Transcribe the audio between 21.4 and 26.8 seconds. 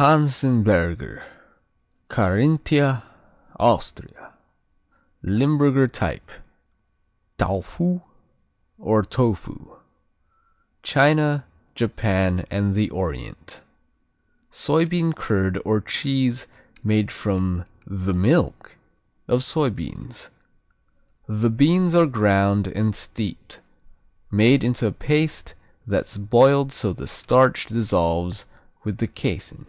beans are ground and steeped, made into a paste that's boiled